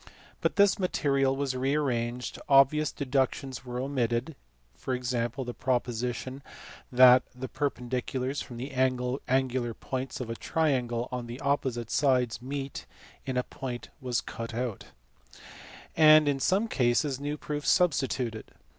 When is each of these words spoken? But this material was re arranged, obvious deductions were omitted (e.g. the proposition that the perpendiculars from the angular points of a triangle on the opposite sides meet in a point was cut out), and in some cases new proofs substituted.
But 0.41 0.55
this 0.55 0.79
material 0.79 1.35
was 1.35 1.55
re 1.55 1.75
arranged, 1.75 2.39
obvious 2.49 2.91
deductions 2.91 3.63
were 3.63 3.79
omitted 3.79 4.35
(e.g. 4.93 4.97
the 5.19 5.55
proposition 5.55 6.41
that 6.91 7.21
the 7.35 7.47
perpendiculars 7.47 8.41
from 8.41 8.57
the 8.57 8.71
angular 8.71 9.75
points 9.75 10.19
of 10.19 10.31
a 10.31 10.35
triangle 10.35 11.07
on 11.11 11.27
the 11.27 11.39
opposite 11.41 11.91
sides 11.91 12.41
meet 12.41 12.87
in 13.27 13.37
a 13.37 13.43
point 13.43 13.89
was 14.01 14.21
cut 14.21 14.55
out), 14.55 14.85
and 15.95 16.27
in 16.27 16.39
some 16.39 16.67
cases 16.67 17.19
new 17.19 17.37
proofs 17.37 17.69
substituted. 17.69 18.53